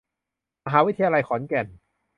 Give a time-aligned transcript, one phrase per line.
[0.65, 1.67] มหาวิทยาลัยขอนแก่น